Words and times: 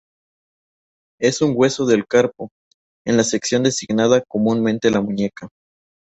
Es 1.19 1.43
un 1.43 1.53
hueso 1.55 1.85
del 1.85 2.07
carpo, 2.07 2.49
en 3.05 3.17
la 3.17 3.23
sección 3.23 3.61
designada 3.61 4.23
comúnmente 4.27 4.89
la 4.89 4.99
muñeca. 4.99 5.49